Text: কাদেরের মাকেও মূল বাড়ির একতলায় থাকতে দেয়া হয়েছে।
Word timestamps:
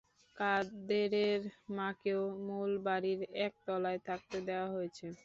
কাদেরের 0.37 1.41
মাকেও 1.77 2.21
মূল 2.47 2.71
বাড়ির 2.85 3.19
একতলায় 3.45 3.99
থাকতে 4.07 4.37
দেয়া 4.47 4.65
হয়েছে। 4.73 5.05